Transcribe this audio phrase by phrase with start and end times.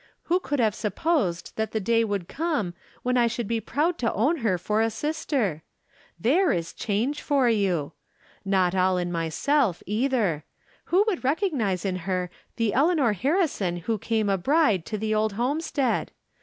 [0.23, 4.11] "Who could have supposed that the day would come when I should be proud to
[4.13, 5.61] own her for a sister?
[6.19, 7.91] There is change for you!
[8.43, 10.43] Not all in myself, either.
[10.85, 15.33] Who would recognize in her the Eleanor Harrison who came a bride to the old
[15.33, 16.11] homestead